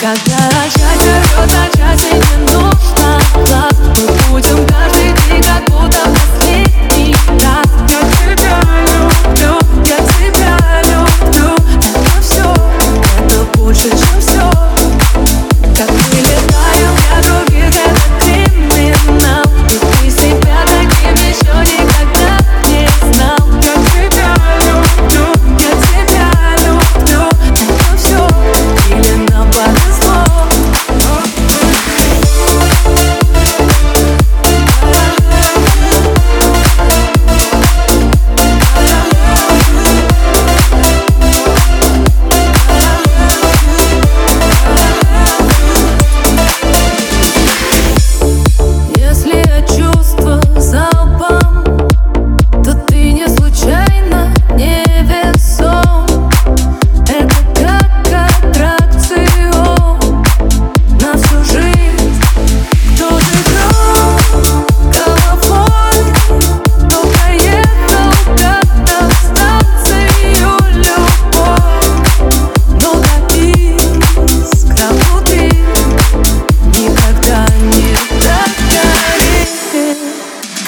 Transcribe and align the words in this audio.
Когда 0.00 0.16
начать, 0.16 1.02
рвет 1.02 1.52
начать 1.52 2.04
и 2.10 2.40
не 2.40 2.49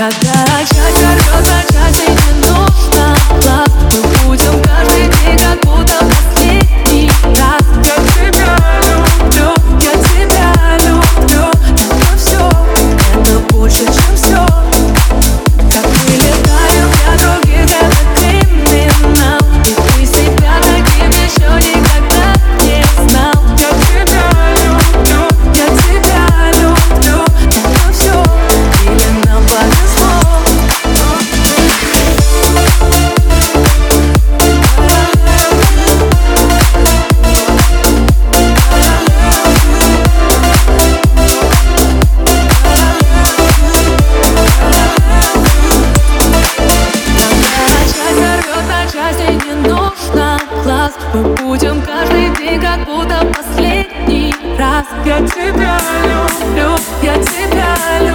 никогда 0.00 0.39
Будем 51.38 51.80
каждый 51.82 52.28
день 52.36 52.60
как 52.60 52.84
будто 52.84 53.24
последний 53.36 54.34
раз. 54.58 54.86
Я 55.04 55.18
тебя 55.20 55.78
люблю, 56.04 56.76
я 57.02 57.14
тебя 57.22 57.76
люблю 58.00 58.09